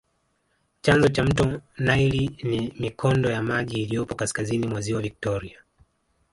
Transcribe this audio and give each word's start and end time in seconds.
Chanzo 0.81 1.07
cha 1.07 1.23
mto 1.23 1.61
nile 1.77 2.29
ni 2.43 2.73
mikondo 2.79 3.29
ya 3.31 3.43
maji 3.43 3.81
iliyopo 3.81 4.15
kaskazini 4.15 4.67
mwa 4.67 4.81
ziwa 4.81 5.01
Victoria 5.01 5.59